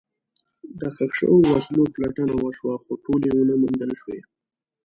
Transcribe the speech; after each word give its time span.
د 0.79 0.81
ښخ 0.95 1.11
شوو 1.19 1.37
وسلو 1.51 1.83
پلټنه 1.93 2.33
وشوه، 2.37 2.73
خو 2.83 2.91
ټولې 3.03 3.29
ونه 3.33 3.53
موندل 3.61 3.91
شوې. 4.01 4.19